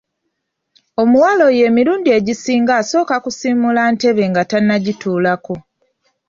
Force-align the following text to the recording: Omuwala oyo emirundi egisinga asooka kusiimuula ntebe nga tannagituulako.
Omuwala 1.01 1.41
oyo 1.49 1.61
emirundi 1.69 2.09
egisinga 2.17 2.71
asooka 2.81 3.15
kusiimuula 3.23 3.81
ntebe 3.93 4.23
nga 4.31 4.43
tannagituulako. 4.49 5.55